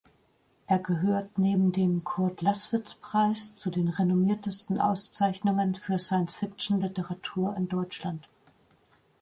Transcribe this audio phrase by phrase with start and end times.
[0.65, 8.27] Er gehört neben dem Kurd-Laßwitz-Preis zu den renommiertesten Auszeichnungen für Science-Fiction-Literatur in Deutschland.